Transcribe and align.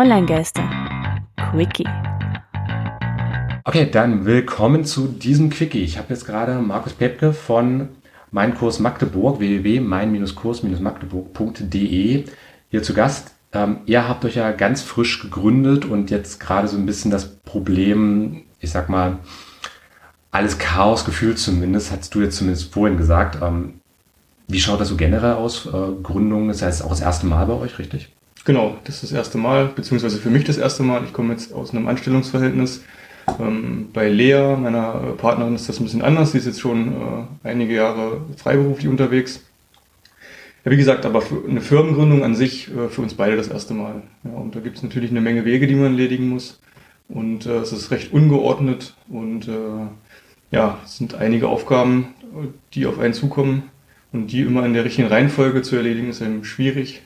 Online-Geister. 0.00 0.64
Quickie. 1.50 1.86
Okay, 3.64 3.90
dann 3.90 4.24
willkommen 4.24 4.86
zu 4.86 5.08
diesem 5.08 5.50
Quickie. 5.50 5.84
Ich 5.84 5.98
habe 5.98 6.14
jetzt 6.14 6.24
gerade 6.24 6.54
Markus 6.54 6.94
Pepke 6.94 7.34
von 7.34 7.90
Mein 8.30 8.54
Kurs 8.54 8.78
Magdeburg, 8.78 9.40
www.mein-kurs-magdeburg.de 9.40 12.24
hier 12.70 12.82
zu 12.82 12.94
Gast. 12.94 13.34
Ähm, 13.52 13.80
ihr 13.84 14.08
habt 14.08 14.24
euch 14.24 14.36
ja 14.36 14.52
ganz 14.52 14.80
frisch 14.80 15.20
gegründet 15.20 15.84
und 15.84 16.10
jetzt 16.10 16.40
gerade 16.40 16.66
so 16.66 16.78
ein 16.78 16.86
bisschen 16.86 17.10
das 17.10 17.36
Problem, 17.36 18.44
ich 18.58 18.70
sag 18.70 18.88
mal, 18.88 19.18
alles 20.30 20.56
Chaos 20.56 21.04
gefühlt 21.04 21.38
zumindest, 21.38 21.92
hast 21.92 22.14
du 22.14 22.22
jetzt 22.22 22.38
zumindest 22.38 22.72
vorhin 22.72 22.96
gesagt. 22.96 23.42
Ähm, 23.42 23.74
wie 24.48 24.60
schaut 24.60 24.80
das 24.80 24.88
so 24.88 24.96
generell 24.96 25.34
aus? 25.34 25.66
Äh, 25.66 25.92
Gründung 26.02 26.48
ist 26.48 26.62
ja 26.62 26.68
jetzt 26.68 26.82
auch 26.82 26.88
das 26.88 27.02
erste 27.02 27.26
Mal 27.26 27.44
bei 27.44 27.52
euch, 27.52 27.78
richtig? 27.78 28.08
Genau, 28.44 28.78
das 28.84 28.96
ist 28.96 29.04
das 29.04 29.12
erste 29.12 29.38
Mal, 29.38 29.66
beziehungsweise 29.66 30.18
für 30.18 30.30
mich 30.30 30.44
das 30.44 30.56
erste 30.56 30.82
Mal. 30.82 31.04
Ich 31.04 31.12
komme 31.12 31.32
jetzt 31.32 31.52
aus 31.52 31.72
einem 31.72 31.88
Anstellungsverhältnis. 31.88 32.82
Ähm, 33.38 33.88
bei 33.92 34.08
Lea, 34.08 34.56
meiner 34.56 34.92
Partnerin, 35.18 35.54
ist 35.54 35.68
das 35.68 35.78
ein 35.78 35.84
bisschen 35.84 36.02
anders. 36.02 36.32
Sie 36.32 36.38
ist 36.38 36.46
jetzt 36.46 36.60
schon 36.60 36.92
äh, 36.92 37.48
einige 37.48 37.74
Jahre 37.74 38.22
freiberuflich 38.36 38.88
unterwegs. 38.88 39.44
Ja, 40.64 40.70
wie 40.70 40.76
gesagt, 40.76 41.06
aber 41.06 41.20
für 41.20 41.42
eine 41.46 41.60
Firmengründung 41.60 42.24
an 42.24 42.34
sich 42.34 42.68
äh, 42.68 42.88
für 42.88 43.02
uns 43.02 43.14
beide 43.14 43.36
das 43.36 43.48
erste 43.48 43.74
Mal. 43.74 44.02
Ja, 44.24 44.32
und 44.32 44.56
da 44.56 44.60
gibt 44.60 44.78
es 44.78 44.82
natürlich 44.82 45.10
eine 45.10 45.20
Menge 45.20 45.44
Wege, 45.44 45.66
die 45.66 45.74
man 45.74 45.92
erledigen 45.92 46.28
muss. 46.28 46.60
Und 47.08 47.44
äh, 47.46 47.58
es 47.58 47.72
ist 47.72 47.90
recht 47.90 48.12
ungeordnet 48.12 48.94
und 49.08 49.48
äh, 49.48 49.86
ja, 50.50 50.78
es 50.84 50.96
sind 50.96 51.14
einige 51.14 51.48
Aufgaben, 51.48 52.14
die 52.74 52.86
auf 52.86 52.98
einen 52.98 53.14
zukommen 53.14 53.64
und 54.12 54.32
die 54.32 54.42
immer 54.42 54.64
in 54.64 54.74
der 54.74 54.84
richtigen 54.84 55.08
Reihenfolge 55.08 55.62
zu 55.62 55.76
erledigen, 55.76 56.08
ist 56.08 56.20
eben 56.20 56.44
schwierig. 56.44 57.02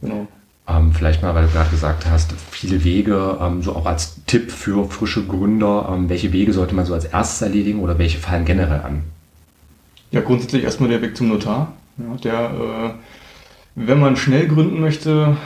Genau. 0.00 0.28
Ähm, 0.70 0.92
vielleicht 0.92 1.22
mal, 1.22 1.34
weil 1.34 1.46
du 1.46 1.52
gerade 1.52 1.70
gesagt 1.70 2.06
hast, 2.08 2.32
viele 2.50 2.84
Wege, 2.84 3.38
ähm, 3.40 3.62
so 3.62 3.74
auch 3.74 3.86
als 3.86 4.24
Tipp 4.26 4.52
für 4.52 4.88
frische 4.88 5.26
Gründer, 5.26 5.88
ähm, 5.92 6.08
welche 6.08 6.32
Wege 6.32 6.52
sollte 6.52 6.74
man 6.74 6.86
so 6.86 6.94
als 6.94 7.06
erstes 7.06 7.42
erledigen 7.42 7.80
oder 7.80 7.98
welche 7.98 8.18
fallen 8.18 8.44
generell 8.44 8.80
an? 8.80 9.02
Ja, 10.10 10.20
grundsätzlich 10.20 10.64
erstmal 10.64 10.90
der 10.90 11.02
Weg 11.02 11.16
zum 11.16 11.28
Notar. 11.28 11.72
Ja, 11.98 12.16
der, 12.22 12.50
äh, 12.50 12.90
wenn 13.74 13.98
man 13.98 14.16
schnell 14.16 14.46
gründen 14.46 14.80
möchte, 14.80 15.36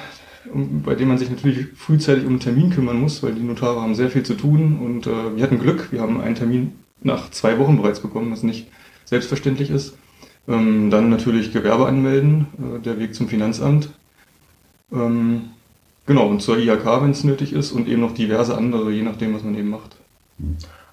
bei 0.52 0.94
dem 0.94 1.08
man 1.08 1.18
sich 1.18 1.30
natürlich 1.30 1.68
frühzeitig 1.76 2.24
um 2.24 2.30
einen 2.30 2.40
Termin 2.40 2.70
kümmern 2.70 3.00
muss, 3.00 3.22
weil 3.22 3.32
die 3.32 3.42
Notare 3.42 3.80
haben 3.80 3.94
sehr 3.94 4.10
viel 4.10 4.24
zu 4.24 4.34
tun 4.34 4.78
und 4.78 5.06
äh, 5.06 5.36
wir 5.36 5.42
hatten 5.42 5.58
Glück, 5.58 5.90
wir 5.90 6.00
haben 6.00 6.20
einen 6.20 6.34
Termin 6.34 6.72
nach 7.02 7.30
zwei 7.30 7.58
Wochen 7.58 7.76
bereits 7.76 8.00
bekommen, 8.00 8.30
was 8.30 8.42
nicht 8.42 8.68
selbstverständlich 9.04 9.70
ist. 9.70 9.96
Ähm, 10.46 10.90
dann 10.90 11.08
natürlich 11.08 11.52
Gewerbe 11.52 11.86
anmelden, 11.86 12.46
äh, 12.58 12.80
der 12.80 12.98
Weg 12.98 13.14
zum 13.14 13.28
Finanzamt. 13.28 13.88
Ähm, 14.94 15.50
genau, 16.06 16.26
und 16.28 16.40
zur 16.40 16.58
IHK, 16.58 17.02
wenn 17.02 17.10
es 17.10 17.24
nötig 17.24 17.52
ist, 17.52 17.72
und 17.72 17.88
eben 17.88 18.00
noch 18.00 18.14
diverse 18.14 18.56
andere, 18.56 18.90
je 18.90 19.02
nachdem, 19.02 19.34
was 19.34 19.42
man 19.42 19.54
eben 19.56 19.70
macht. 19.70 19.96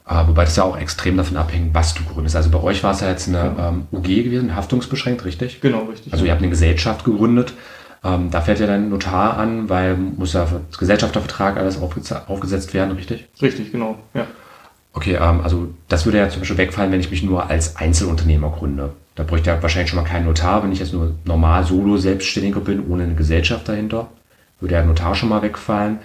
Äh, 0.07 0.27
wobei 0.27 0.43
das 0.43 0.55
ja 0.55 0.63
auch 0.63 0.77
extrem 0.77 1.17
davon 1.17 1.37
abhängt, 1.37 1.73
was 1.73 1.93
du 1.93 2.03
gründest. 2.03 2.35
Also 2.35 2.49
bei 2.49 2.61
euch 2.61 2.83
war 2.83 2.91
es 2.91 3.01
ja 3.01 3.09
jetzt 3.09 3.27
eine 3.27 3.37
ja. 3.37 3.69
ähm, 3.69 3.87
UG 3.91 4.03
gewesen, 4.03 4.55
haftungsbeschränkt, 4.55 5.23
richtig? 5.25 5.61
Genau, 5.61 5.83
richtig. 5.83 6.11
Also 6.11 6.25
ihr 6.25 6.31
habt 6.31 6.41
eine 6.41 6.49
Gesellschaft 6.49 7.05
gegründet. 7.05 7.53
Ähm, 8.03 8.31
da 8.31 8.41
fährt 8.41 8.59
ja 8.59 8.65
dein 8.65 8.89
Notar 8.89 9.37
an, 9.37 9.69
weil 9.69 9.95
muss 9.95 10.33
ja 10.33 10.47
für 10.47 10.61
Gesellschaftervertrag 10.77 11.57
alles 11.57 11.79
aufgesetzt 11.79 12.73
werden, 12.73 12.93
richtig? 12.93 13.27
Richtig, 13.41 13.71
genau, 13.71 13.97
ja. 14.15 14.25
Okay, 14.93 15.15
ähm, 15.21 15.41
also 15.43 15.69
das 15.87 16.05
würde 16.05 16.17
ja 16.17 16.29
zum 16.29 16.41
Beispiel 16.41 16.57
wegfallen, 16.57 16.91
wenn 16.91 16.99
ich 16.99 17.11
mich 17.11 17.23
nur 17.23 17.49
als 17.49 17.75
Einzelunternehmer 17.75 18.49
gründe. 18.49 18.93
Da 19.15 19.23
bräuchte 19.23 19.49
ich 19.49 19.55
ja 19.55 19.61
wahrscheinlich 19.61 19.89
schon 19.89 20.01
mal 20.01 20.07
keinen 20.09 20.25
Notar, 20.25 20.63
wenn 20.63 20.71
ich 20.71 20.79
jetzt 20.79 20.93
nur 20.93 21.15
normal 21.25 21.65
solo 21.65 21.97
Selbstständiger 21.97 22.61
bin, 22.61 22.87
ohne 22.87 23.03
eine 23.03 23.15
Gesellschaft 23.15 23.67
dahinter. 23.67 24.07
Würde 24.59 24.75
der 24.75 24.85
Notar 24.85 25.15
schon 25.15 25.29
mal 25.29 25.41
wegfallen. 25.41 25.99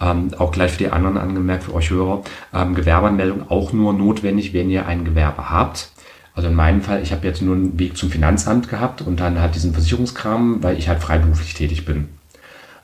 Ähm, 0.00 0.30
auch 0.38 0.52
gleich 0.52 0.72
für 0.72 0.78
die 0.78 0.90
anderen 0.90 1.18
angemerkt, 1.18 1.64
für 1.64 1.74
euch 1.74 1.90
Hörer. 1.90 2.22
Ähm, 2.54 2.74
Gewerbeanmeldung 2.74 3.50
auch 3.50 3.72
nur 3.72 3.92
notwendig, 3.92 4.54
wenn 4.54 4.70
ihr 4.70 4.86
ein 4.86 5.04
Gewerbe 5.04 5.50
habt. 5.50 5.90
Also 6.34 6.48
in 6.48 6.54
meinem 6.54 6.82
Fall, 6.82 7.02
ich 7.02 7.12
habe 7.12 7.26
jetzt 7.26 7.42
nur 7.42 7.56
einen 7.56 7.78
Weg 7.78 7.96
zum 7.96 8.10
Finanzamt 8.10 8.68
gehabt 8.68 9.02
und 9.02 9.20
dann 9.20 9.40
halt 9.40 9.54
diesen 9.54 9.74
Versicherungskram, 9.74 10.62
weil 10.62 10.78
ich 10.78 10.88
halt 10.88 11.02
freiberuflich 11.02 11.54
tätig 11.54 11.84
bin. 11.84 12.08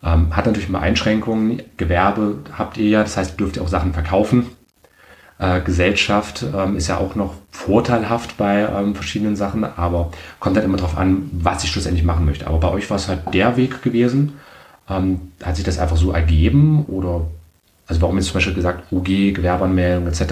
Ähm, 0.02 0.36
hat 0.36 0.46
natürlich 0.46 0.68
mal 0.68 0.80
Einschränkungen. 0.80 1.62
Gewerbe 1.76 2.38
habt 2.56 2.76
ihr 2.76 2.88
ja, 2.88 3.02
das 3.02 3.16
heißt, 3.16 3.38
dürft 3.40 3.56
ihr 3.56 3.62
auch 3.62 3.68
Sachen 3.68 3.92
verkaufen 3.92 4.46
äh, 5.38 5.60
Gesellschaft 5.60 6.44
ähm, 6.54 6.76
ist 6.76 6.88
ja 6.88 6.98
auch 6.98 7.14
noch 7.14 7.34
vorteilhaft 7.68 8.38
bei 8.38 8.66
ähm, 8.66 8.94
verschiedenen 8.94 9.36
Sachen, 9.36 9.62
aber 9.62 10.10
kommt 10.40 10.56
halt 10.56 10.64
immer 10.64 10.78
darauf 10.78 10.96
an, 10.96 11.30
was 11.32 11.64
ich 11.64 11.70
schlussendlich 11.70 12.04
machen 12.04 12.24
möchte. 12.24 12.46
Aber 12.46 12.58
bei 12.58 12.70
euch 12.70 12.88
war 12.88 12.96
es 12.96 13.08
halt 13.08 13.20
der 13.34 13.58
Weg 13.58 13.82
gewesen. 13.82 14.38
Ähm, 14.88 15.20
hat 15.44 15.56
sich 15.56 15.66
das 15.66 15.78
einfach 15.78 15.98
so 15.98 16.12
ergeben 16.12 16.86
oder 16.86 17.26
also 17.86 18.00
warum 18.02 18.16
jetzt 18.16 18.26
zum 18.26 18.34
Beispiel 18.34 18.54
gesagt, 18.54 18.90
UG, 18.90 19.34
Gewerbeanmeldung 19.34 20.06
etc., 20.06 20.24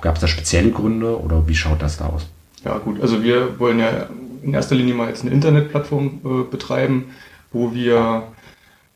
gab 0.00 0.14
es 0.14 0.20
da 0.20 0.28
spezielle 0.28 0.70
Gründe 0.70 1.20
oder 1.20 1.46
wie 1.48 1.54
schaut 1.54 1.82
das 1.82 1.96
da 1.96 2.06
aus? 2.06 2.26
Ja 2.64 2.78
gut, 2.78 3.00
also 3.00 3.22
wir 3.22 3.58
wollen 3.58 3.80
ja 3.80 4.06
in 4.42 4.54
erster 4.54 4.76
Linie 4.76 4.94
mal 4.94 5.08
jetzt 5.08 5.22
eine 5.22 5.32
Internetplattform 5.32 6.20
äh, 6.24 6.50
betreiben, 6.50 7.06
wo 7.52 7.74
wir 7.74 8.24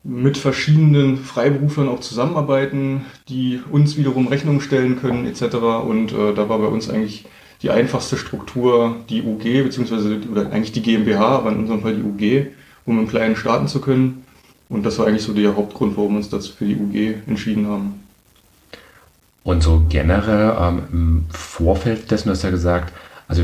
mit 0.03 0.39
verschiedenen 0.39 1.19
Freiberuflern 1.19 1.89
auch 1.89 2.01
zusammenarbeiten, 2.01 3.05
die 3.29 3.61
uns 3.71 3.97
wiederum 3.97 4.29
Rechnungen 4.29 4.61
stellen 4.61 5.01
können 5.01 5.27
etc. 5.27 5.57
Und 5.87 6.13
äh, 6.13 6.35
da 6.35 6.49
war 6.49 6.59
bei 6.59 6.67
uns 6.67 6.89
eigentlich 6.89 7.27
die 7.63 7.71
einfachste 7.71 8.17
Struktur 8.17 8.97
die 9.09 9.23
UG, 9.23 9.65
beziehungsweise 9.65 10.19
oder 10.31 10.51
eigentlich 10.51 10.73
die 10.73 10.83
GmbH, 10.83 11.39
aber 11.39 11.51
in 11.51 11.61
unserem 11.61 11.83
Fall 11.83 11.95
die 11.95 12.03
UG, 12.03 12.47
um 12.87 12.99
im 12.99 13.09
Kleinen 13.09 13.37
starten 13.37 13.69
zu 13.69 13.81
können. 13.81 14.25
Und 14.69 14.87
das 14.87 14.99
war 14.99 15.07
eigentlich 15.07 15.25
so 15.25 15.33
der 15.33 15.57
Hauptgrund, 15.57 15.97
warum 15.97 16.13
wir 16.13 16.19
uns 16.19 16.29
das 16.29 16.47
für 16.47 16.65
die 16.65 16.77
UG 16.77 17.29
entschieden 17.29 17.67
haben. 17.67 18.01
Und 19.43 19.63
so 19.63 19.83
generell 19.89 20.57
ähm, 20.61 20.83
im 20.93 21.25
Vorfeld 21.31 22.11
dessen, 22.11 22.29
du 22.29 22.33
hast 22.33 22.43
ja 22.43 22.51
gesagt, 22.51 22.93
also 23.27 23.43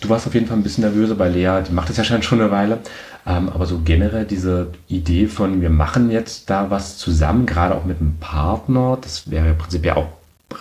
du 0.00 0.08
warst 0.08 0.26
auf 0.26 0.34
jeden 0.34 0.46
Fall 0.46 0.56
ein 0.56 0.62
bisschen 0.62 0.84
nervöser 0.84 1.14
bei 1.14 1.28
Lea, 1.28 1.62
die 1.66 1.72
macht 1.72 1.88
das 1.88 1.96
ja 1.96 2.04
schon 2.04 2.40
eine 2.40 2.50
Weile. 2.50 2.78
Ähm, 3.26 3.48
aber 3.48 3.66
so 3.66 3.80
generell 3.84 4.24
diese 4.24 4.68
Idee 4.88 5.26
von, 5.26 5.60
wir 5.60 5.70
machen 5.70 6.10
jetzt 6.10 6.48
da 6.48 6.70
was 6.70 6.96
zusammen, 6.96 7.44
gerade 7.44 7.74
auch 7.74 7.84
mit 7.84 8.00
einem 8.00 8.16
Partner, 8.18 8.98
das 9.00 9.30
wäre 9.30 9.56
ja 9.82 9.96
auch 9.96 10.06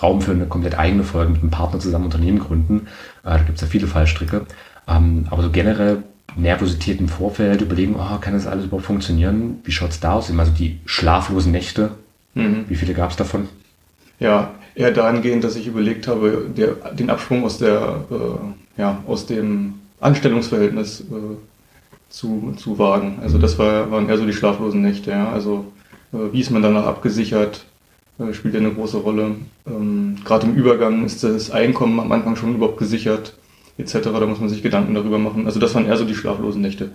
Raum 0.01 0.21
für 0.21 0.31
eine 0.31 0.45
komplett 0.45 0.77
eigene 0.77 1.03
Folge 1.03 1.31
mit 1.31 1.41
einem 1.41 1.51
Partner 1.51 1.79
zusammen 1.79 2.05
Unternehmen 2.05 2.39
gründen. 2.39 2.87
Äh, 3.23 3.29
da 3.29 3.37
gibt 3.37 3.55
es 3.55 3.61
ja 3.61 3.67
viele 3.67 3.87
Fallstricke. 3.87 4.45
Ähm, 4.87 5.27
aber 5.29 5.43
so 5.43 5.49
generell 5.49 6.03
Nervosität 6.35 6.99
im 6.99 7.07
Vorfeld, 7.07 7.61
überlegen, 7.61 7.95
oh, 7.97 8.17
kann 8.19 8.33
das 8.33 8.47
alles 8.47 8.65
überhaupt 8.65 8.85
funktionieren? 8.85 9.59
Wie 9.63 9.71
schaut 9.71 9.91
es 9.91 9.99
da 9.99 10.13
aus? 10.13 10.31
Also 10.37 10.51
die 10.51 10.79
schlaflosen 10.85 11.51
Nächte, 11.51 11.91
mhm. 12.33 12.65
wie 12.67 12.75
viele 12.75 12.93
gab 12.93 13.11
es 13.11 13.15
davon? 13.15 13.47
Ja, 14.19 14.51
eher 14.75 14.91
dahingehend, 14.91 15.43
dass 15.43 15.55
ich 15.55 15.67
überlegt 15.67 16.07
habe, 16.07 16.45
der, 16.55 16.93
den 16.93 17.09
Absprung 17.09 17.43
aus 17.43 17.57
der, 17.57 18.05
äh, 18.11 18.81
ja, 18.81 19.01
aus 19.07 19.25
dem 19.25 19.75
Anstellungsverhältnis 19.99 21.01
äh, 21.01 21.37
zu, 22.09 22.53
zu 22.57 22.77
wagen. 22.77 23.19
Also 23.21 23.37
das 23.37 23.57
war, 23.57 23.91
waren 23.91 24.09
eher 24.09 24.17
so 24.17 24.25
die 24.25 24.33
schlaflosen 24.33 24.81
Nächte. 24.81 25.11
Ja. 25.11 25.31
Also 25.31 25.71
äh, 26.13 26.33
wie 26.33 26.41
ist 26.41 26.51
man 26.51 26.61
danach 26.61 26.85
abgesichert, 26.85 27.65
spielt 28.31 28.53
ja 28.53 28.59
eine 28.59 28.71
große 28.71 28.97
Rolle. 28.97 29.35
Ähm, 29.67 30.17
Gerade 30.23 30.47
im 30.47 30.55
Übergang 30.55 31.05
ist 31.05 31.23
das 31.23 31.51
Einkommen 31.51 31.99
am 31.99 32.11
Anfang 32.11 32.35
schon 32.35 32.55
überhaupt 32.55 32.77
gesichert, 32.77 33.35
etc. 33.77 33.99
Da 34.03 34.25
muss 34.25 34.39
man 34.39 34.49
sich 34.49 34.63
Gedanken 34.63 34.93
darüber 34.93 35.19
machen. 35.19 35.45
Also 35.45 35.59
das 35.59 35.75
waren 35.75 35.85
eher 35.85 35.97
so 35.97 36.05
die 36.05 36.15
schlaflosen 36.15 36.61
Nächte. 36.61 36.91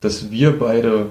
Dass 0.00 0.30
wir 0.30 0.58
beide 0.58 1.06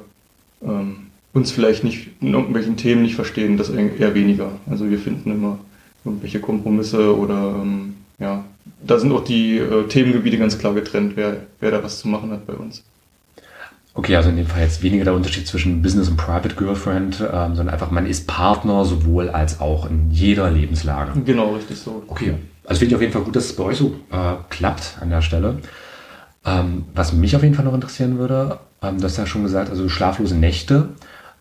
ähm, 0.62 1.08
uns 1.34 1.52
vielleicht 1.52 1.84
nicht 1.84 2.09
in 2.22 2.34
irgendwelchen 2.34 2.78
Themen 2.78 3.02
nicht 3.02 3.16
verstehen, 3.16 3.58
das 3.58 3.70
eher 3.70 4.16
weniger. 4.16 4.52
Also 4.70 4.90
wir 4.90 5.00
finden 5.00 5.31
immer 5.31 5.59
irgendwelche 6.06 6.40
Kompromisse 6.40 7.16
oder 7.18 7.56
ähm, 7.62 7.96
ja, 8.20 8.46
da 8.86 9.00
sind 9.00 9.12
auch 9.12 9.24
die 9.24 9.58
äh, 9.58 9.88
Themengebiete 9.88 10.38
ganz 10.38 10.58
klar 10.58 10.74
getrennt, 10.74 11.14
wer, 11.16 11.46
wer 11.59 11.72
da 11.72 11.84
was 11.84 12.00
zu 12.00 12.08
machen 12.08 12.31
hat 12.31 12.47
bei 12.47 12.53
uns. 12.53 12.84
Okay, 14.00 14.16
also 14.16 14.30
in 14.30 14.38
dem 14.38 14.48
Fall 14.48 14.62
jetzt 14.62 14.82
weniger 14.82 15.04
der 15.04 15.14
Unterschied 15.14 15.46
zwischen 15.46 15.82
Business 15.82 16.08
und 16.08 16.16
Private 16.16 16.56
Girlfriend, 16.56 17.20
ähm, 17.20 17.56
sondern 17.56 17.68
einfach, 17.68 17.91
man 17.91 18.06
ist 18.06 18.28
Partner 18.28 18.85
sowohl 18.85 19.28
als 19.28 19.59
auch 19.59 19.90
in 19.90 20.09
jeder 20.09 20.50
Lebenslage. 20.50 21.20
Genau, 21.26 21.53
richtig 21.53 21.79
so. 21.79 22.02
Okay, 22.08 22.35
also 22.66 22.79
finde 22.79 22.91
ich 22.91 22.96
auf 22.96 23.02
jeden 23.02 23.12
Fall 23.12 23.23
gut, 23.23 23.35
dass 23.35 23.47
es 23.47 23.56
bei 23.58 23.66
euch 23.66 23.78
so 23.78 23.96
äh, 24.09 24.35
klappt 24.50 25.00
an 25.02 25.09
der 25.09 25.22
Stelle. 25.22 25.58
Ähm, 26.46 26.85
was 26.96 27.12
mich 27.12 27.35
auf 27.35 27.44
jeden 27.44 27.56
Fall 27.56 27.66
noch 27.66 27.73
interessieren 27.73 28.18
würde, 28.18 28.59
ähm, 28.82 29.00
du 29.00 29.03
hast 29.03 29.18
ja 29.18 29.26
schon 29.26 29.44
gesagt, 29.44 29.70
also 29.70 29.90
schlaflose 29.90 30.38
Nächte 30.38 30.88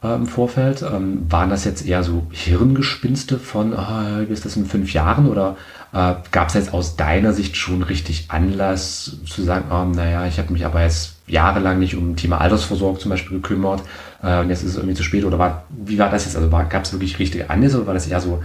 äh, 0.03 0.17
im 0.17 0.27
Vorfeld. 0.27 0.83
Ähm, 0.83 1.27
waren 1.29 1.51
das 1.51 1.65
jetzt 1.65 1.87
eher 1.87 2.03
so 2.03 2.27
Hirngespinste 2.31 3.39
von, 3.39 3.73
oh, 3.73 4.27
wie 4.27 4.33
ist 4.33 4.45
das 4.45 4.57
in 4.57 4.67
fünf 4.67 4.93
Jahren? 4.93 5.29
Oder 5.29 5.57
äh, 5.93 6.15
gab 6.33 6.49
es 6.49 6.55
jetzt 6.55 6.75
aus 6.75 6.97
deiner 6.97 7.33
Sicht 7.33 7.57
schon 7.57 7.85
richtig 7.85 8.33
Anlass 8.33 9.17
zu 9.27 9.43
sagen, 9.45 9.67
oh, 9.71 9.85
naja, 9.85 10.27
ich 10.27 10.41
habe 10.41 10.53
mich 10.53 10.67
aber 10.67 10.83
jetzt 10.83 11.18
jahrelang 11.29 11.79
nicht 11.79 11.97
um 11.97 12.17
Thema 12.17 12.41
Altersvorsorge 12.41 12.99
zum 12.99 13.11
Beispiel 13.11 13.39
gekümmert 13.39 13.83
äh, 14.23 14.41
und 14.41 14.51
jetzt 14.51 14.63
ist 14.63 14.71
es 14.71 14.77
irgendwie 14.77 14.95
zu 14.95 15.03
spät? 15.03 15.25
Oder 15.25 15.39
war, 15.39 15.65
wie 15.69 15.99
war 15.99 16.11
das 16.11 16.25
jetzt? 16.25 16.37
Also 16.37 16.49
gab 16.49 16.85
es 16.85 16.93
wirklich 16.93 17.19
richtige 17.19 17.51
Anlässe 17.51 17.79
oder 17.79 17.87
war 17.89 17.95
das 17.95 18.09
eher 18.09 18.21
so 18.21 18.43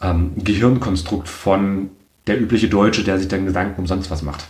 ähm, 0.00 0.32
ein 0.36 0.44
Gehirnkonstrukt 0.44 1.28
von 1.28 1.90
der 2.26 2.40
übliche 2.40 2.68
Deutsche, 2.68 3.04
der 3.04 3.18
sich 3.18 3.28
dann 3.28 3.46
Gedanken 3.46 3.80
um 3.80 3.86
sonst 3.86 4.10
was 4.10 4.22
macht? 4.22 4.46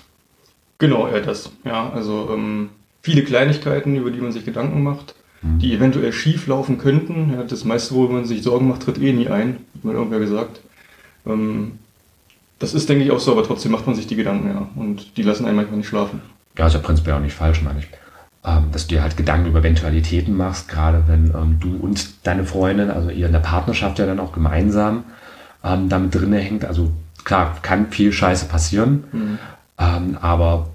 Genau, 0.79 1.09
eher 1.09 1.21
das. 1.21 1.50
Ja, 1.65 1.91
also 1.91 2.31
ähm, 2.32 2.71
viele 3.03 3.23
Kleinigkeiten, 3.23 3.97
über 3.97 4.11
die 4.11 4.21
man 4.21 4.32
sich 4.32 4.44
Gedanken 4.44 4.82
macht 4.82 5.15
die 5.43 5.75
eventuell 5.75 6.12
schief 6.12 6.47
laufen 6.47 6.79
könnten. 6.79 7.32
Ja, 7.32 7.43
das 7.44 7.65
meiste, 7.65 7.94
wo 7.94 8.06
man 8.09 8.27
sich 8.27 8.43
Sorgen 8.43 8.69
macht, 8.69 8.82
tritt 8.82 8.99
eh 8.99 9.12
nie 9.12 9.29
ein, 9.29 9.59
hat 9.75 9.85
mir 9.85 9.93
irgendwer 9.93 10.21
gesagt. 10.21 10.61
Ähm, 11.27 11.73
das 12.59 12.75
ist, 12.75 12.88
denke 12.88 13.05
ich, 13.05 13.11
auch 13.11 13.21
so, 13.21 13.32
aber 13.32 13.43
trotzdem 13.43 13.73
macht 13.73 13.87
man 13.87 13.97
sich 13.97 14.06
die 14.06 14.17
Gedanken, 14.17 14.49
ja. 14.49 14.69
Und 14.77 15.17
die 15.17 15.23
lassen 15.23 15.47
einen 15.47 15.56
manchmal 15.56 15.79
nicht 15.79 15.88
schlafen. 15.88 16.21
Ja, 16.60 16.66
ist 16.66 16.74
ja 16.74 16.80
prinzipiell 16.80 17.16
auch 17.16 17.20
nicht 17.20 17.34
falsch, 17.34 17.62
meine 17.62 17.78
ich. 17.78 17.88
Ähm, 18.44 18.66
dass 18.70 18.86
du 18.86 18.94
dir 18.94 19.02
halt 19.02 19.16
Gedanken 19.16 19.46
über 19.48 19.60
Eventualitäten 19.60 20.36
machst, 20.36 20.68
gerade 20.68 21.04
wenn 21.06 21.28
ähm, 21.34 21.58
du 21.58 21.74
und 21.76 22.26
deine 22.26 22.44
Freundin, 22.44 22.90
also 22.90 23.08
ihr 23.08 23.24
in 23.24 23.32
der 23.32 23.38
Partnerschaft 23.38 23.98
ja 23.98 24.04
dann 24.04 24.20
auch 24.20 24.32
gemeinsam 24.32 25.04
ähm, 25.64 25.88
damit 25.88 26.14
drin 26.14 26.34
hängt. 26.34 26.66
Also 26.66 26.90
klar, 27.24 27.56
kann 27.62 27.90
viel 27.90 28.12
Scheiße 28.12 28.44
passieren, 28.44 29.04
mhm. 29.10 29.38
ähm, 29.78 30.18
aber 30.20 30.68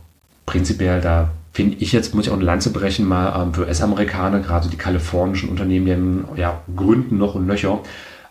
prinzipiell 0.47 1.01
da 1.01 1.29
finde 1.53 1.77
ich 1.79 1.91
jetzt, 1.91 2.15
muss 2.15 2.25
ich 2.25 2.31
auch 2.31 2.35
eine 2.35 2.45
Lanze 2.45 2.73
brechen, 2.73 3.07
mal 3.07 3.39
ähm, 3.39 3.53
für 3.53 3.61
US-Amerikaner, 3.61 4.39
gerade 4.39 4.69
die 4.69 4.77
kalifornischen 4.77 5.49
Unternehmen, 5.49 5.85
die 5.85 5.93
haben, 5.93 6.25
ja, 6.35 6.61
gründen 6.75 7.19
noch 7.19 7.35
und 7.35 7.45
nöcher. 7.45 7.79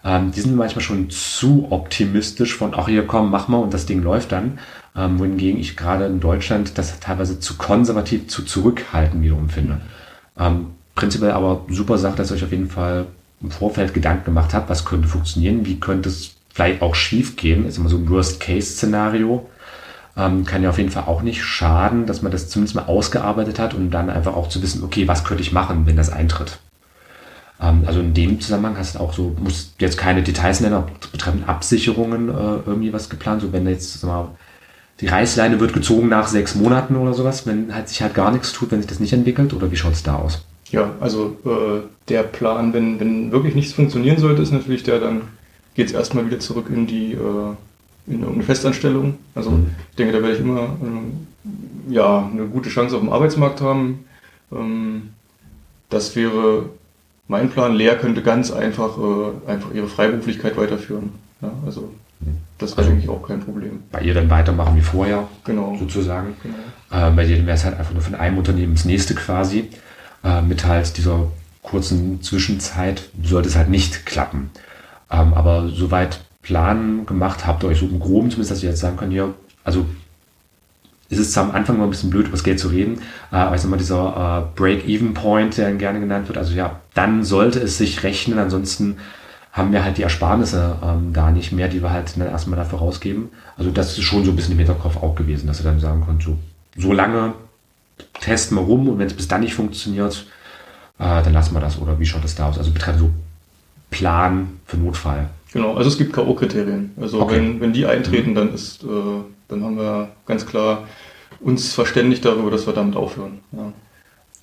Ähm, 0.04 0.32
die 0.32 0.40
sind 0.40 0.54
manchmal 0.54 0.82
schon 0.82 1.08
zu 1.08 1.68
optimistisch 1.70 2.54
von, 2.54 2.74
ach 2.76 2.88
hier 2.88 3.06
komm, 3.06 3.30
mach 3.30 3.48
mal 3.48 3.58
und 3.58 3.72
das 3.72 3.86
Ding 3.86 4.02
läuft 4.02 4.32
dann. 4.32 4.58
Ähm, 4.94 5.18
wohingegen 5.18 5.58
ich 5.58 5.76
gerade 5.76 6.06
in 6.06 6.20
Deutschland 6.20 6.76
das 6.78 7.00
teilweise 7.00 7.40
zu 7.40 7.56
konservativ, 7.56 8.28
zu 8.28 8.42
zurückhaltend 8.42 9.22
wiederum 9.24 9.48
finde. 9.48 9.80
Ähm, 10.38 10.66
prinzipiell 10.94 11.32
aber 11.32 11.64
super 11.68 11.98
Sache, 11.98 12.16
dass 12.16 12.30
ihr 12.30 12.36
euch 12.36 12.44
auf 12.44 12.52
jeden 12.52 12.70
Fall 12.70 13.06
im 13.40 13.50
Vorfeld 13.50 13.94
Gedanken 13.94 14.26
gemacht 14.26 14.54
habt, 14.54 14.68
was 14.70 14.84
könnte 14.84 15.08
funktionieren, 15.08 15.66
wie 15.66 15.80
könnte 15.80 16.08
es 16.10 16.34
vielleicht 16.52 16.82
auch 16.82 16.94
schief 16.94 17.36
gehen, 17.36 17.66
ist 17.66 17.78
immer 17.78 17.88
so 17.88 17.96
ein 17.96 18.08
Worst-Case-Szenario. 18.08 19.48
Ähm, 20.16 20.44
kann 20.44 20.62
ja 20.62 20.70
auf 20.70 20.78
jeden 20.78 20.90
Fall 20.90 21.04
auch 21.06 21.22
nicht 21.22 21.42
schaden, 21.42 22.06
dass 22.06 22.22
man 22.22 22.30
das 22.30 22.48
zumindest 22.48 22.76
mal 22.76 22.84
ausgearbeitet 22.84 23.58
hat 23.58 23.74
und 23.74 23.90
dann 23.90 24.10
einfach 24.10 24.34
auch 24.34 24.48
zu 24.48 24.62
wissen, 24.62 24.84
okay, 24.84 25.08
was 25.08 25.24
könnte 25.24 25.42
ich 25.42 25.52
machen, 25.52 25.86
wenn 25.86 25.96
das 25.96 26.12
eintritt. 26.12 26.60
Ähm, 27.60 27.84
also 27.86 28.00
in 28.00 28.14
dem 28.14 28.40
Zusammenhang 28.40 28.76
hast 28.78 28.94
du 28.94 29.00
auch 29.00 29.12
so, 29.12 29.34
musst 29.40 29.74
jetzt 29.80 29.98
keine 29.98 30.22
Details 30.22 30.60
nennen, 30.60 30.82
betreffend 31.12 31.48
Absicherungen 31.48 32.28
äh, 32.28 32.32
irgendwie 32.66 32.92
was 32.92 33.08
geplant, 33.08 33.42
so 33.42 33.52
wenn 33.52 33.66
jetzt 33.66 34.02
mal, 34.04 34.28
die 35.00 35.06
Reißleine 35.08 35.58
wird 35.60 35.72
gezogen 35.72 36.08
nach 36.08 36.28
sechs 36.28 36.54
Monaten 36.54 36.96
oder 36.96 37.14
sowas, 37.14 37.46
wenn 37.46 37.74
halt 37.74 37.88
sich 37.88 38.00
halt 38.02 38.14
gar 38.14 38.30
nichts 38.30 38.52
tut, 38.52 38.70
wenn 38.70 38.80
sich 38.80 38.88
das 38.88 39.00
nicht 39.00 39.12
entwickelt, 39.12 39.52
oder 39.52 39.70
wie 39.70 39.76
schaut 39.76 39.92
es 39.92 40.02
da 40.02 40.16
aus? 40.16 40.44
Ja, 40.70 40.92
also 41.00 41.36
äh, 41.44 41.86
der 42.08 42.22
Plan, 42.22 42.72
wenn, 42.72 42.98
wenn 43.00 43.30
wirklich 43.32 43.54
nichts 43.54 43.72
funktionieren 43.72 44.18
sollte, 44.18 44.42
ist 44.42 44.52
natürlich 44.52 44.82
der, 44.82 45.00
dann 45.00 45.22
geht 45.74 45.88
es 45.88 45.92
erstmal 45.92 46.26
wieder 46.26 46.38
zurück 46.38 46.66
in 46.70 46.86
die 46.86 47.12
äh, 47.12 47.54
in 48.06 48.20
irgendeine 48.20 48.44
Festanstellung. 48.44 49.14
Also 49.34 49.50
mhm. 49.50 49.68
ich 49.90 49.96
denke, 49.96 50.12
da 50.12 50.22
werde 50.22 50.34
ich 50.34 50.40
immer 50.40 50.62
äh, 50.62 51.92
ja, 51.92 52.28
eine 52.30 52.46
gute 52.46 52.68
Chance 52.68 52.96
auf 52.96 53.02
dem 53.02 53.12
Arbeitsmarkt 53.12 53.60
haben. 53.60 54.04
Ähm, 54.52 55.10
das 55.90 56.14
wäre 56.16 56.70
mein 57.28 57.50
Plan. 57.50 57.74
Lehr 57.74 57.96
könnte 57.96 58.22
ganz 58.22 58.50
einfach, 58.50 58.96
äh, 58.98 59.50
einfach 59.50 59.72
ihre 59.72 59.86
Freiberuflichkeit 59.86 60.56
weiterführen. 60.56 61.12
Ja, 61.40 61.50
also 61.66 61.90
das 62.58 62.70
wäre, 62.70 62.78
also, 62.78 62.90
denke 62.90 63.04
ich, 63.04 63.10
auch 63.10 63.26
kein 63.26 63.40
Problem. 63.40 63.82
Bei 63.90 64.00
ihr 64.00 64.14
dann 64.14 64.30
weitermachen 64.30 64.76
wie 64.76 64.80
vorher, 64.80 65.28
genau. 65.44 65.76
sozusagen. 65.78 66.34
Genau. 66.42 67.08
Äh, 67.08 67.10
bei 67.10 67.26
dir 67.26 67.36
wäre 67.44 67.56
es 67.56 67.64
halt 67.64 67.78
einfach 67.78 67.92
nur 67.92 68.02
von 68.02 68.14
einem 68.14 68.38
Unternehmen 68.38 68.72
ins 68.72 68.84
nächste 68.84 69.14
quasi. 69.14 69.70
Äh, 70.22 70.42
mit 70.42 70.64
halt 70.64 70.96
dieser 70.96 71.26
kurzen 71.62 72.22
Zwischenzeit 72.22 73.10
sollte 73.22 73.48
es 73.48 73.56
halt 73.56 73.68
nicht 73.68 74.06
klappen. 74.06 74.50
Ähm, 75.10 75.34
aber 75.34 75.68
soweit 75.68 76.20
Plan 76.42 77.06
gemacht 77.06 77.46
habt, 77.46 77.64
euch 77.64 77.78
so 77.78 77.86
im 77.86 77.98
Groben 77.98 78.30
zumindest, 78.30 78.52
dass 78.52 78.62
ihr 78.62 78.70
jetzt 78.70 78.80
sagen 78.80 78.96
könnt, 78.96 79.12
ja, 79.12 79.30
also 79.64 79.86
ist 81.10 81.18
es 81.18 81.36
am 81.38 81.50
Anfang 81.50 81.78
mal 81.78 81.84
ein 81.84 81.90
bisschen 81.90 82.10
blöd, 82.10 82.26
über 82.26 82.32
das 82.32 82.44
Geld 82.44 82.58
zu 82.58 82.68
reden, 82.68 83.00
äh, 83.30 83.36
aber 83.36 83.62
mal, 83.66 83.76
dieser 83.76 84.46
äh, 84.54 84.58
Break-Even-Point, 84.58 85.58
der 85.58 85.72
gerne 85.74 86.00
genannt 86.00 86.28
wird, 86.28 86.38
also 86.38 86.54
ja, 86.54 86.80
dann 86.94 87.24
sollte 87.24 87.60
es 87.60 87.78
sich 87.78 88.02
rechnen, 88.02 88.38
ansonsten 88.38 88.96
haben 89.52 89.72
wir 89.72 89.84
halt 89.84 89.98
die 89.98 90.02
Ersparnisse 90.02 90.76
ähm, 90.82 91.12
da 91.12 91.30
nicht 91.30 91.52
mehr, 91.52 91.68
die 91.68 91.80
wir 91.80 91.90
halt 91.90 92.16
dann 92.16 92.26
erstmal 92.26 92.58
dafür 92.58 92.80
rausgeben. 92.80 93.28
Also 93.56 93.70
das 93.70 93.96
ist 93.96 94.02
schon 94.02 94.24
so 94.24 94.32
ein 94.32 94.36
bisschen 94.36 94.52
im 94.52 94.58
Hinterkopf 94.58 94.96
auch 94.96 95.14
gewesen, 95.14 95.46
dass 95.46 95.60
ihr 95.60 95.64
dann 95.64 95.78
sagen 95.78 96.02
könnt, 96.04 96.24
so, 96.24 96.36
so 96.76 96.92
lange 96.92 97.34
testen 98.20 98.56
wir 98.56 98.62
rum 98.62 98.88
und 98.88 98.98
wenn 98.98 99.06
es 99.06 99.14
bis 99.14 99.28
dann 99.28 99.42
nicht 99.42 99.54
funktioniert, 99.54 100.26
äh, 100.98 101.22
dann 101.22 101.32
lassen 101.32 101.54
wir 101.54 101.60
das. 101.60 101.78
Oder 101.78 102.00
wie 102.00 102.06
schaut 102.06 102.24
das 102.24 102.34
da 102.34 102.48
aus? 102.48 102.58
Also 102.58 102.72
betreiben 102.72 102.98
so 102.98 103.10
Plan 103.90 104.60
für 104.66 104.76
Notfall. 104.76 105.28
Genau, 105.54 105.74
also 105.74 105.88
es 105.88 105.96
gibt 105.96 106.12
K.O.-Kriterien. 106.12 106.90
Also 107.00 107.20
okay. 107.20 107.36
wenn, 107.36 107.60
wenn 107.60 107.72
die 107.72 107.86
eintreten, 107.86 108.30
mhm. 108.30 108.34
dann 108.34 108.54
ist, 108.54 108.82
äh, 108.82 108.86
dann 109.48 109.62
haben 109.62 109.76
wir 109.78 110.08
ganz 110.26 110.44
klar 110.44 110.88
uns 111.40 111.72
verständigt 111.72 112.24
darüber, 112.24 112.50
dass 112.50 112.66
wir 112.66 112.74
damit 112.74 112.96
aufhören. 112.96 113.38
Ja. 113.52 113.72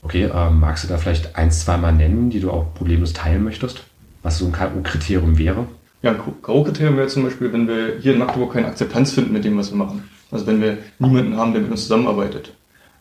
Okay, 0.03 0.29
ähm, 0.33 0.61
magst 0.61 0.85
du 0.85 0.87
da 0.87 0.97
vielleicht 0.97 1.35
ein, 1.35 1.51
zwei 1.51 1.75
Mal 1.77 1.91
nennen, 1.91 2.29
die 2.29 2.39
du 2.39 2.49
auch 2.49 2.73
problemlos 2.73 3.11
teilen 3.11 3.43
möchtest? 3.43 3.83
Was 4.23 4.37
so 4.37 4.45
ein 4.45 4.53
K.O.-Kriterium 4.53 5.37
wäre? 5.37 5.67
Ja, 6.01 6.11
ein 6.11 6.17
K.O.-Kriterium 6.41 6.95
wäre 6.95 7.07
zum 7.07 7.23
Beispiel, 7.23 7.51
wenn 7.51 7.67
wir 7.67 7.97
hier 7.99 8.13
in 8.13 8.19
Magdeburg 8.19 8.53
keine 8.53 8.67
Akzeptanz 8.67 9.11
finden 9.11 9.33
mit 9.33 9.43
dem, 9.43 9.57
was 9.57 9.69
wir 9.69 9.77
machen. 9.77 10.09
Also 10.31 10.47
wenn 10.47 10.61
wir 10.61 10.77
niemanden 10.97 11.35
haben, 11.35 11.51
der 11.51 11.61
mit 11.61 11.71
uns 11.71 11.83
zusammenarbeitet. 11.83 12.53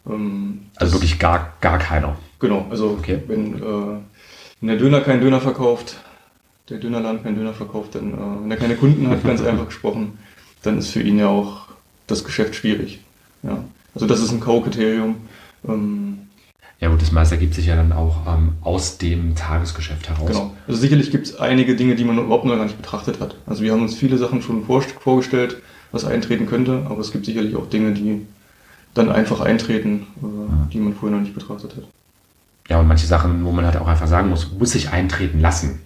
Ähm, 0.09 0.63
also 0.75 0.95
wirklich 0.95 1.21
gar, 1.21 1.55
gar 1.61 1.79
keiner. 1.79 2.17
Genau, 2.41 2.67
also 2.71 2.97
okay. 2.99 3.23
wenn, 3.29 3.55
äh, 3.55 4.01
wenn 4.61 4.69
der 4.69 4.77
Döner 4.79 5.01
keinen 5.01 5.21
Döner 5.21 5.41
verkauft, 5.41 5.97
der 6.71 6.79
Dönerladen 6.79 7.23
keinen 7.23 7.37
Döner 7.37 7.53
verkauft, 7.53 7.95
dann, 7.95 8.15
äh, 8.15 8.43
wenn 8.43 8.51
er 8.51 8.57
keine 8.57 8.77
Kunden 8.77 9.09
hat, 9.09 9.25
ganz 9.25 9.43
einfach 9.43 9.67
gesprochen, 9.67 10.19
dann 10.63 10.79
ist 10.79 10.91
für 10.91 11.03
ihn 11.03 11.19
ja 11.19 11.29
auch 11.29 11.69
das 12.07 12.25
Geschäft 12.25 12.55
schwierig. 12.55 13.01
Ja. 13.43 13.65
Also 13.95 14.07
das 14.07 14.21
ist 14.21 14.31
ein 14.31 14.41
K.O.-Kriterium. 14.41 15.15
Ähm, 15.67 16.19
ja 16.81 16.89
gut, 16.89 17.03
das 17.03 17.13
meiste 17.13 17.35
ergibt 17.35 17.55
sich 17.55 17.67
ja 17.67 17.77
dann 17.77 17.93
auch 17.93 18.27
ähm, 18.27 18.53
aus 18.63 18.97
dem 18.97 19.35
Tagesgeschäft 19.35 20.09
heraus. 20.09 20.29
Genau. 20.29 20.55
Also 20.67 20.81
sicherlich 20.81 21.11
gibt 21.11 21.27
es 21.27 21.39
einige 21.39 21.77
Dinge, 21.77 21.95
die 21.95 22.05
man 22.05 22.19
überhaupt 22.19 22.47
noch 22.47 22.57
gar 22.57 22.65
nicht 22.65 22.79
betrachtet 22.79 23.21
hat. 23.21 23.37
Also 23.47 23.63
wir 23.63 23.73
haben 23.73 23.83
uns 23.83 23.95
viele 23.95 24.17
Sachen 24.17 24.41
schon 24.41 24.65
vorgestellt, 24.65 25.59
was 25.93 26.05
eintreten 26.05 26.47
könnte, 26.47 26.87
aber 26.89 27.01
es 27.01 27.13
gibt 27.13 27.27
sicherlich 27.27 27.57
auch 27.57 27.69
Dinge, 27.69 27.93
die 27.93 28.27
dann 28.95 29.11
einfach 29.11 29.41
eintreten, 29.41 30.07
äh, 30.23 30.27
ja. 30.27 30.69
die 30.73 30.79
man 30.79 30.95
vorher 30.95 31.19
noch 31.19 31.23
nicht 31.23 31.35
betrachtet 31.35 31.77
hat. 31.77 31.85
Ja, 32.69 32.81
und 32.81 32.89
manche 32.89 33.07
Sachen, 33.07 33.45
wo 33.45 33.51
man 33.51 33.65
halt 33.65 33.77
auch 33.77 33.89
einfach 33.89 34.07
sagen 34.07 34.31
muss, 34.31 34.51
muss 34.53 34.71
sich 34.71 34.91
eintreten 34.91 35.41
lassen. 35.41 35.81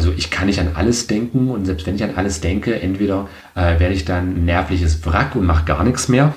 Also 0.00 0.14
ich 0.16 0.30
kann 0.30 0.46
nicht 0.46 0.58
an 0.58 0.70
alles 0.76 1.08
denken 1.08 1.50
und 1.50 1.66
selbst 1.66 1.86
wenn 1.86 1.94
ich 1.94 2.02
an 2.02 2.14
alles 2.16 2.40
denke, 2.40 2.80
entweder 2.80 3.28
äh, 3.54 3.78
werde 3.78 3.92
ich 3.92 4.06
dann 4.06 4.34
ein 4.34 4.44
nervliches 4.46 5.04
Wrack 5.04 5.36
und 5.36 5.44
mache 5.44 5.66
gar 5.66 5.84
nichts 5.84 6.08
mehr. 6.08 6.32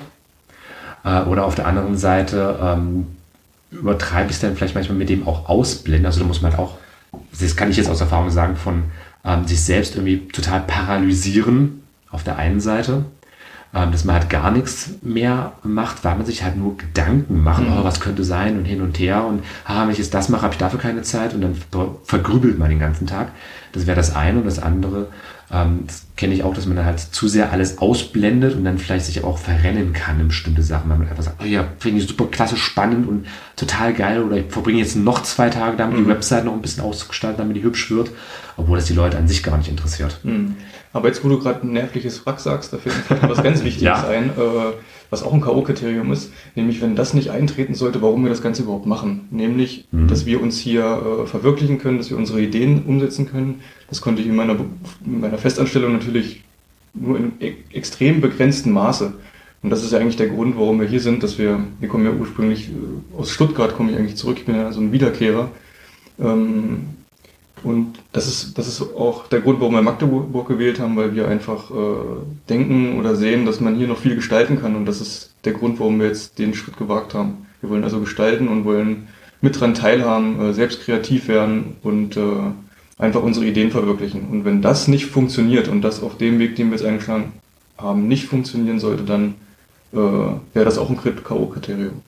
Äh, 1.02 1.22
oder 1.22 1.46
auf 1.46 1.54
der 1.54 1.66
anderen 1.66 1.96
Seite 1.96 2.58
ähm, 2.60 3.06
übertreibe 3.70 4.28
ich 4.28 4.36
es 4.36 4.40
dann 4.42 4.54
vielleicht 4.54 4.74
manchmal 4.74 4.98
mit 4.98 5.08
dem 5.08 5.26
auch 5.26 5.48
ausblenden. 5.48 6.04
Also 6.04 6.20
da 6.20 6.26
muss 6.26 6.42
man 6.42 6.52
halt 6.52 6.60
auch, 6.60 6.76
das 7.40 7.56
kann 7.56 7.70
ich 7.70 7.78
jetzt 7.78 7.88
aus 7.88 8.02
Erfahrung 8.02 8.28
sagen, 8.28 8.56
von 8.56 8.82
ähm, 9.24 9.46
sich 9.46 9.62
selbst 9.62 9.96
irgendwie 9.96 10.28
total 10.28 10.60
paralysieren 10.60 11.80
auf 12.10 12.22
der 12.22 12.36
einen 12.36 12.60
Seite 12.60 13.06
dass 13.74 14.04
man 14.04 14.16
halt 14.16 14.30
gar 14.30 14.50
nichts 14.50 14.90
mehr 15.02 15.52
macht, 15.62 16.04
weil 16.04 16.16
man 16.16 16.26
sich 16.26 16.44
halt 16.44 16.56
nur 16.56 16.76
Gedanken 16.76 17.42
macht, 17.42 17.62
mhm. 17.62 17.78
oh, 17.78 17.84
was 17.84 18.00
könnte 18.00 18.22
sein 18.22 18.56
und 18.56 18.64
hin 18.64 18.80
und 18.80 18.98
her 18.98 19.24
und 19.24 19.42
ah, 19.64 19.82
wenn 19.82 19.90
ich 19.90 19.98
jetzt 19.98 20.14
das 20.14 20.28
mache, 20.28 20.42
habe 20.42 20.54
ich 20.54 20.58
dafür 20.58 20.78
keine 20.78 21.02
Zeit 21.02 21.34
und 21.34 21.40
dann 21.40 21.56
vergrübelt 22.04 22.58
man 22.58 22.70
den 22.70 22.78
ganzen 22.78 23.06
Tag. 23.06 23.32
Das 23.72 23.86
wäre 23.86 23.96
das 23.96 24.14
eine 24.14 24.38
und 24.38 24.46
das 24.46 24.60
andere, 24.60 25.08
ähm, 25.54 25.84
das 25.86 26.06
kenne 26.16 26.34
ich 26.34 26.42
auch, 26.42 26.52
dass 26.52 26.66
man 26.66 26.76
dann 26.76 26.84
halt 26.84 26.98
zu 26.98 27.28
sehr 27.28 27.52
alles 27.52 27.78
ausblendet 27.78 28.56
und 28.56 28.64
dann 28.64 28.78
vielleicht 28.78 29.06
sich 29.06 29.22
auch 29.22 29.38
verrennen 29.38 29.92
kann 29.92 30.18
in 30.18 30.28
bestimmte 30.28 30.62
Sachen, 30.62 30.90
weil 30.90 30.98
man 30.98 31.08
einfach 31.08 31.22
sagt, 31.22 31.40
oh 31.42 31.46
ja, 31.46 31.64
finde 31.78 32.00
ich 32.00 32.08
super 32.08 32.26
klasse, 32.26 32.56
spannend 32.56 33.06
und 33.06 33.26
total 33.54 33.94
geil 33.94 34.22
oder 34.22 34.36
ich 34.36 34.46
verbringe 34.48 34.80
jetzt 34.80 34.96
noch 34.96 35.22
zwei 35.22 35.50
Tage 35.50 35.76
damit, 35.76 35.96
mhm. 35.96 36.04
die 36.04 36.10
Website 36.10 36.44
noch 36.44 36.54
ein 36.54 36.62
bisschen 36.62 36.82
auszugestalten, 36.82 37.38
damit 37.38 37.56
die 37.56 37.62
hübsch 37.62 37.90
wird, 37.90 38.10
obwohl 38.56 38.78
das 38.78 38.86
die 38.86 38.94
Leute 38.94 39.16
an 39.16 39.28
sich 39.28 39.44
gar 39.44 39.56
nicht 39.56 39.70
interessiert. 39.70 40.18
Mhm. 40.24 40.56
Aber 40.92 41.08
jetzt, 41.08 41.24
wo 41.24 41.28
du 41.28 41.38
gerade 41.38 41.62
ein 41.62 41.72
nervliches 41.72 42.24
Wrack 42.26 42.40
sagst, 42.40 42.72
da 42.72 42.78
fällt 42.78 43.22
mir 43.22 43.28
was 43.28 43.42
ganz 43.42 43.62
Wichtiges 43.64 43.82
ja. 43.82 44.08
ein, 44.08 44.30
äh, 44.30 44.72
was 45.10 45.22
auch 45.22 45.32
ein 45.32 45.40
K.O.-Kriterium 45.40 46.12
ist, 46.12 46.32
nämlich 46.54 46.80
wenn 46.80 46.96
das 46.96 47.14
nicht 47.14 47.30
eintreten 47.30 47.74
sollte, 47.74 48.02
warum 48.02 48.22
wir 48.24 48.30
das 48.30 48.42
Ganze 48.42 48.62
überhaupt 48.62 48.86
machen. 48.86 49.28
Nämlich, 49.30 49.86
mhm. 49.92 50.08
dass 50.08 50.26
wir 50.26 50.42
uns 50.42 50.58
hier 50.58 50.82
äh, 50.84 51.26
verwirklichen 51.26 51.78
können, 51.78 51.98
dass 51.98 52.10
wir 52.10 52.16
unsere 52.16 52.40
Ideen 52.40 52.84
umsetzen 52.84 53.26
können. 53.26 53.60
Das 53.88 54.00
konnte 54.00 54.22
ich 54.22 54.28
in 54.28 54.36
meiner, 54.36 54.56
in 55.04 55.20
meiner 55.20 55.38
Festanstellung 55.38 55.92
natürlich 55.92 56.42
nur 56.94 57.18
in 57.18 57.32
e 57.40 57.54
extrem 57.72 58.20
begrenztem 58.20 58.72
Maße. 58.72 59.12
Und 59.62 59.70
das 59.70 59.82
ist 59.82 59.92
ja 59.92 59.98
eigentlich 59.98 60.16
der 60.16 60.28
Grund, 60.28 60.56
warum 60.58 60.80
wir 60.80 60.86
hier 60.86 61.00
sind, 61.00 61.22
dass 61.22 61.38
wir, 61.38 61.58
wir 61.80 61.88
kommen 61.88 62.04
ja 62.04 62.12
ursprünglich 62.12 62.68
äh, 62.68 63.18
aus 63.18 63.30
Stuttgart, 63.30 63.74
komme 63.74 63.92
ich 63.92 63.98
eigentlich 63.98 64.16
zurück, 64.16 64.36
ich 64.38 64.44
bin 64.44 64.56
ja 64.56 64.72
so 64.72 64.80
ein 64.80 64.92
Wiederkehrer. 64.92 65.50
Ähm, 66.20 66.88
und 67.64 67.98
das 68.12 68.26
ist, 68.28 68.58
das 68.58 68.68
ist 68.68 68.82
auch 68.82 69.26
der 69.28 69.40
Grund, 69.40 69.58
warum 69.60 69.74
wir 69.74 69.82
Magdeburg 69.82 70.46
gewählt 70.46 70.78
haben, 70.78 70.96
weil 70.96 71.14
wir 71.14 71.28
einfach 71.28 71.70
äh, 71.70 71.74
denken 72.48 72.98
oder 72.98 73.16
sehen, 73.16 73.46
dass 73.46 73.60
man 73.60 73.76
hier 73.76 73.88
noch 73.88 73.98
viel 73.98 74.14
gestalten 74.14 74.60
kann. 74.60 74.76
Und 74.76 74.86
das 74.86 75.00
ist 75.00 75.34
der 75.44 75.54
Grund, 75.54 75.80
warum 75.80 75.98
wir 75.98 76.06
jetzt 76.06 76.38
den 76.38 76.54
Schritt 76.54 76.76
gewagt 76.76 77.14
haben. 77.14 77.46
Wir 77.60 77.70
wollen 77.70 77.84
also 77.84 78.00
gestalten 78.00 78.48
und 78.48 78.64
wollen 78.64 79.08
mit 79.40 79.58
dran 79.58 79.74
teilhaben, 79.74 80.40
äh, 80.40 80.52
selbst 80.52 80.82
kreativ 80.82 81.28
werden 81.28 81.76
und 81.82 82.16
äh, 82.18 82.22
einfach 82.98 83.22
unsere 83.22 83.46
Ideen 83.46 83.70
verwirklichen. 83.70 84.28
Und 84.30 84.44
wenn 84.44 84.60
das 84.60 84.86
nicht 84.86 85.06
funktioniert 85.06 85.68
und 85.68 85.82
das 85.82 86.02
auf 86.02 86.18
dem 86.18 86.38
Weg, 86.38 86.56
den 86.56 86.70
wir 86.70 86.76
jetzt 86.76 86.86
eingeschlagen 86.86 87.32
haben, 87.78 88.08
nicht 88.08 88.26
funktionieren 88.26 88.78
sollte, 88.78 89.04
dann 89.04 89.34
äh, 89.92 89.96
wäre 89.96 90.64
das 90.64 90.78
auch 90.78 90.90
ein 90.90 90.96
K.O.-Kriterium. 90.96 92.02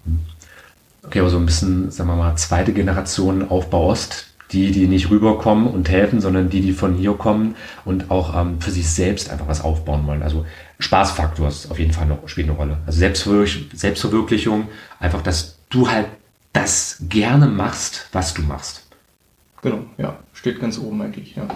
Okay, 1.03 1.21
aber 1.21 1.31
so 1.31 1.39
ein 1.39 1.47
bisschen, 1.47 1.91
sagen 1.91 2.11
wir 2.11 2.17
mal, 2.17 2.37
zweite 2.37 2.73
Generation 2.73 3.49
Aufbau 3.49 3.91
Ost, 3.91 4.36
die, 4.53 4.71
die 4.71 4.87
nicht 4.87 5.11
rüberkommen 5.11 5.67
und 5.67 5.89
helfen, 5.89 6.21
sondern 6.21 6.49
die, 6.49 6.61
die 6.61 6.73
von 6.73 6.95
hier 6.95 7.15
kommen 7.15 7.57
und 7.85 8.11
auch 8.11 8.39
ähm, 8.39 8.61
für 8.61 8.71
sich 8.71 8.89
selbst 8.89 9.31
einfach 9.31 9.49
was 9.49 9.63
aufbauen 9.63 10.07
wollen. 10.07 10.23
Also 10.23 10.47
Spaßfaktor 10.79 11.49
ist 11.49 11.71
auf 11.71 11.79
jeden 11.79 11.93
Fall 11.93 12.07
noch, 12.07 12.29
spielt 12.29 12.49
eine 12.49 12.57
Rolle. 12.57 12.79
Also 12.87 12.99
Selbstverwirklichung, 12.99 13.69
Selbstverwirklichung, 13.73 14.69
einfach, 15.01 15.23
dass 15.23 15.57
du 15.71 15.91
halt 15.91 16.07
das 16.53 16.99
gerne 17.09 17.47
machst, 17.47 18.09
was 18.13 18.35
du 18.35 18.43
machst. 18.43 18.87
Genau, 19.63 19.81
ja, 19.99 20.17
steht 20.33 20.61
ganz 20.61 20.79
oben 20.79 21.03
eigentlich, 21.03 21.35
ja. 21.35 21.49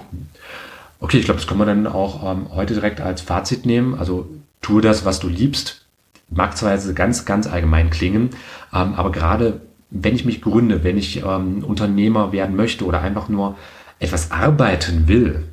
Okay, 0.99 1.19
ich 1.19 1.25
glaube, 1.25 1.39
das 1.41 1.47
können 1.47 1.61
wir 1.61 1.67
dann 1.67 1.87
auch 1.87 2.31
ähm, 2.31 2.49
heute 2.55 2.75
direkt 2.75 3.01
als 3.01 3.23
Fazit 3.23 3.65
nehmen. 3.65 3.95
Also 3.95 4.29
tue 4.61 4.83
das, 4.83 5.05
was 5.05 5.21
du 5.21 5.29
liebst. 5.29 5.87
Mag 6.29 6.57
zwar 6.57 6.73
jetzt 6.73 6.95
ganz, 6.95 7.25
ganz 7.25 7.47
allgemein 7.47 7.91
klingen, 7.91 8.31
ähm, 8.73 8.95
aber 8.95 9.11
gerade 9.11 9.61
wenn 9.91 10.15
ich 10.15 10.25
mich 10.25 10.41
gründe, 10.41 10.85
wenn 10.85 10.97
ich 10.97 11.23
ähm, 11.23 11.65
Unternehmer 11.65 12.33
werden 12.33 12.57
möchte 12.57 12.85
oder 12.85 13.01
einfach 13.01 13.29
nur 13.29 13.57
etwas 13.99 14.31
arbeiten 14.31 15.09
will, 15.09 15.45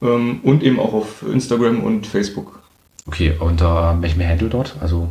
ähm, 0.01 0.39
und 0.43 0.63
eben 0.63 0.79
auch 0.79 0.93
auf 0.93 1.23
Instagram 1.23 1.83
und 1.83 2.07
Facebook. 2.07 2.61
Okay, 3.05 3.33
unter 3.39 3.97
welchem 4.01 4.27
Handle 4.27 4.49
dort? 4.49 4.75
Also 4.79 5.09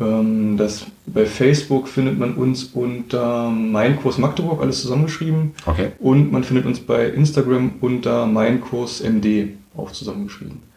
ähm, 0.00 0.56
das, 0.56 0.86
bei 1.06 1.26
Facebook 1.26 1.86
findet 1.88 2.18
man 2.18 2.34
uns 2.34 2.64
unter 2.64 3.50
Mein 3.50 3.96
Kurs 3.96 4.18
Magdeburg, 4.18 4.60
alles 4.60 4.82
zusammengeschrieben. 4.82 5.54
Okay. 5.66 5.92
Und 5.98 6.32
man 6.32 6.44
findet 6.44 6.66
uns 6.66 6.80
bei 6.80 7.06
Instagram 7.06 7.72
unter 7.80 8.26
Mein 8.26 8.60
Kurs 8.60 9.02
MD, 9.02 9.54
auch 9.76 9.92
zusammengeschrieben. 9.92 10.71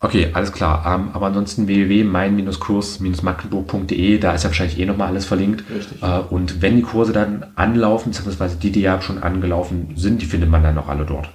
Okay, 0.00 0.30
alles 0.34 0.52
klar. 0.52 0.84
Ähm, 0.86 1.08
aber 1.14 1.26
ansonsten 1.26 1.66
www.mein-kurs-magdeburg.de, 1.66 4.18
da 4.18 4.34
ist 4.34 4.44
ja 4.44 4.50
wahrscheinlich 4.50 4.78
eh 4.78 4.84
nochmal 4.84 5.08
alles 5.08 5.24
verlinkt. 5.24 5.64
Richtig. 5.74 6.02
Äh, 6.02 6.20
und 6.30 6.60
wenn 6.60 6.76
die 6.76 6.82
Kurse 6.82 7.12
dann 7.12 7.46
anlaufen, 7.54 8.12
beziehungsweise 8.12 8.56
die, 8.56 8.70
die 8.70 8.82
ja 8.82 9.00
schon 9.00 9.22
angelaufen 9.22 9.94
sind, 9.96 10.20
die 10.20 10.26
findet 10.26 10.50
man 10.50 10.62
dann 10.62 10.76
auch 10.76 10.88
alle 10.88 11.06
dort. 11.06 11.30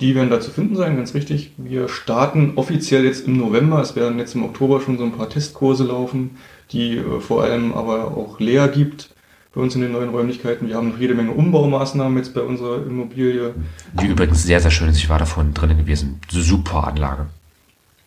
Die 0.00 0.14
werden 0.14 0.30
da 0.30 0.40
zu 0.40 0.50
finden 0.50 0.76
sein, 0.76 0.96
ganz 0.96 1.14
richtig. 1.14 1.52
Wir 1.58 1.88
starten 1.88 2.52
offiziell 2.56 3.04
jetzt 3.04 3.26
im 3.26 3.36
November. 3.36 3.80
Es 3.80 3.96
werden 3.96 4.18
jetzt 4.18 4.34
im 4.34 4.44
Oktober 4.44 4.80
schon 4.80 4.98
so 4.98 5.04
ein 5.04 5.12
paar 5.12 5.28
Testkurse 5.28 5.84
laufen, 5.84 6.36
die 6.72 6.96
äh, 6.96 7.20
vor 7.20 7.42
allem 7.42 7.72
aber 7.72 8.16
auch 8.16 8.40
Lea 8.40 8.66
gibt 8.72 9.10
bei 9.54 9.60
uns 9.60 9.74
in 9.74 9.80
den 9.80 9.92
neuen 9.92 10.10
Räumlichkeiten. 10.10 10.68
Wir 10.68 10.76
haben 10.76 10.90
noch 10.90 10.98
jede 10.98 11.14
Menge 11.14 11.32
Umbaumaßnahmen 11.32 12.16
jetzt 12.18 12.34
bei 12.34 12.40
unserer 12.40 12.86
Immobilie. 12.86 13.54
Die 14.00 14.06
übrigens 14.06 14.44
sehr, 14.44 14.60
sehr 14.60 14.70
schön 14.70 14.88
ist. 14.88 14.98
Ich 14.98 15.08
war 15.08 15.18
davon 15.18 15.54
drinnen 15.54 15.78
gewesen. 15.78 16.20
Super 16.28 16.86
Anlage. 16.86 17.26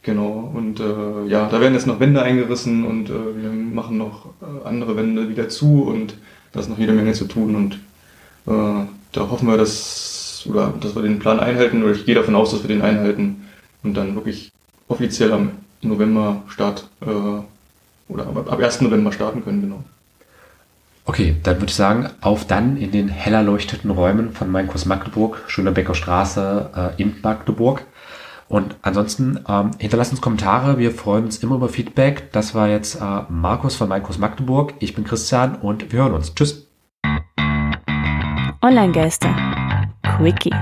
Genau, 0.04 0.52
und 0.54 0.82
äh, 0.82 1.26
ja, 1.28 1.48
da 1.50 1.62
werden 1.62 1.74
jetzt 1.74 1.88
noch 1.88 2.02
Wände 2.02 2.22
eingerissen 2.22 2.86
und 2.86 3.10
äh, 3.10 3.42
wir 3.42 3.50
machen 3.50 3.98
noch 3.98 4.26
äh, 4.42 4.68
andere 4.68 4.98
Wände 4.98 5.30
wieder 5.30 5.48
zu 5.48 5.84
und 5.84 6.18
da 6.52 6.60
ist 6.60 6.70
noch 6.70 6.78
jede 6.78 6.92
Menge 6.92 7.14
zu 7.14 7.24
tun 7.26 7.56
und 7.56 7.76
äh, 8.46 8.86
da 9.14 9.30
hoffen 9.30 9.48
wir, 9.48 9.56
dass, 9.56 10.46
oder, 10.50 10.74
dass 10.82 10.94
wir 10.94 11.04
den 11.04 11.20
Plan 11.20 11.40
einhalten 11.40 11.84
oder 11.84 11.94
ich 11.94 12.06
gehe 12.06 12.16
davon 12.16 12.36
aus, 12.36 12.52
dass 12.52 12.64
wir 12.64 12.68
den 12.68 12.82
einhalten 12.82 13.48
und 13.82 13.96
dann 13.96 14.14
wirklich 14.16 14.52
offiziell 14.90 15.32
am 15.32 15.52
November 15.82 16.44
Start 16.50 16.86
äh, 17.02 17.06
oder 18.12 18.28
ab, 18.28 18.52
ab 18.52 18.60
1. 18.60 18.82
November 18.82 19.14
starten 19.14 19.42
können, 19.42 19.62
genau. 19.62 19.84
Okay, 21.06 21.36
dann 21.44 21.56
würde 21.56 21.68
ich 21.68 21.76
sagen, 21.76 22.10
auf 22.20 22.46
dann 22.46 22.76
in 22.76 22.92
den 22.92 23.08
heller 23.08 23.44
leuchteten 23.44 23.90
Räumen 23.90 24.34
von 24.34 24.52
Mein 24.52 24.68
Kurs 24.68 24.86
Magdeburg, 24.86 25.44
Schönebecker 25.48 25.96
Straße 25.96 26.94
äh, 26.98 27.02
in 27.02 27.16
Magdeburg. 27.22 27.86
Und 28.54 28.76
ansonsten 28.84 29.40
ähm, 29.48 29.72
hinterlasst 29.80 30.12
uns 30.12 30.22
Kommentare. 30.22 30.78
Wir 30.78 30.92
freuen 30.92 31.26
uns 31.26 31.42
immer 31.42 31.56
über 31.56 31.70
Feedback. 31.70 32.32
Das 32.34 32.54
war 32.54 32.68
jetzt 32.68 33.02
äh, 33.02 33.22
Markus 33.28 33.76
von 33.76 33.90
Mein 33.90 34.04
Kurs 34.04 34.20
Magdeburg. 34.20 34.76
Ich 34.78 34.94
bin 34.94 35.06
Christian 35.06 35.56
und 35.56 35.92
wir 35.92 36.04
hören 36.04 36.14
uns. 36.14 36.36
Tschüss. 36.36 36.68
Online-Geister. 38.62 39.36
Quickie. 40.04 40.54